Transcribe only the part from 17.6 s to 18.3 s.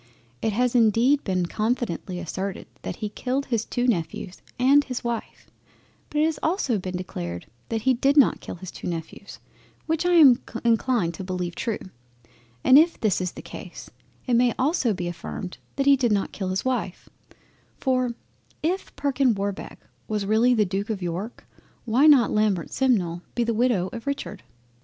for